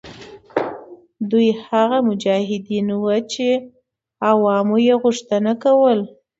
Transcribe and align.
دوی 1.31 1.47
هغه 1.67 1.97
مجاهدین 2.09 2.87
وه 3.03 3.17
چې 3.31 3.47
عوامو 4.29 4.77
یې 4.87 4.95
غوښتنه 5.03 5.51
کوله. 5.63 6.05